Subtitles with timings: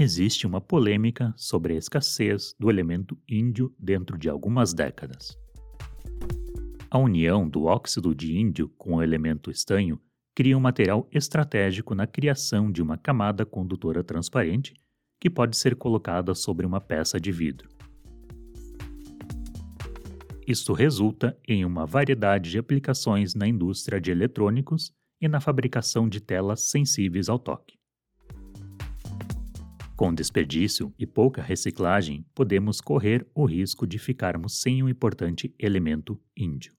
[0.00, 5.36] Existe uma polêmica sobre a escassez do elemento índio dentro de algumas décadas.
[6.88, 10.00] A união do óxido de índio com o elemento estanho
[10.36, 14.72] cria um material estratégico na criação de uma camada condutora transparente
[15.20, 17.68] que pode ser colocada sobre uma peça de vidro.
[20.46, 26.20] Isto resulta em uma variedade de aplicações na indústria de eletrônicos e na fabricação de
[26.20, 27.77] telas sensíveis ao toque.
[29.98, 36.16] Com desperdício e pouca reciclagem, podemos correr o risco de ficarmos sem um importante elemento
[36.36, 36.77] índio.